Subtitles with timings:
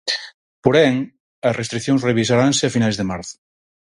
[0.63, 0.95] Porén,
[1.47, 3.37] as restricións revisaranse a finais de marzo.